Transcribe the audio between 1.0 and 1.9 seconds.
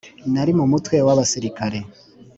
w abasirikare